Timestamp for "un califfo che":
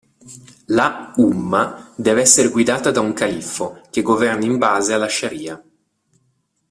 3.01-4.01